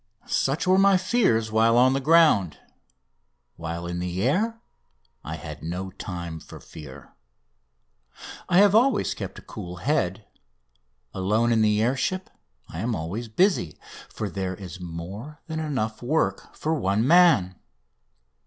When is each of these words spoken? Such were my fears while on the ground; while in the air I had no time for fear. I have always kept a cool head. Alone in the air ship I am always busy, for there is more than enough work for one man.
Such 0.25 0.65
were 0.65 0.79
my 0.79 0.97
fears 0.97 1.51
while 1.51 1.77
on 1.77 1.93
the 1.93 1.99
ground; 1.99 2.57
while 3.55 3.85
in 3.85 3.99
the 3.99 4.23
air 4.23 4.59
I 5.23 5.35
had 5.35 5.61
no 5.61 5.91
time 5.91 6.39
for 6.39 6.59
fear. 6.59 7.13
I 8.49 8.57
have 8.57 8.73
always 8.73 9.13
kept 9.13 9.37
a 9.37 9.43
cool 9.43 9.75
head. 9.75 10.25
Alone 11.13 11.51
in 11.51 11.61
the 11.61 11.83
air 11.83 11.95
ship 11.95 12.31
I 12.67 12.79
am 12.79 12.95
always 12.95 13.27
busy, 13.27 13.77
for 14.09 14.27
there 14.27 14.55
is 14.55 14.79
more 14.79 15.39
than 15.45 15.59
enough 15.59 16.01
work 16.01 16.55
for 16.55 16.73
one 16.73 17.05
man. 17.05 17.59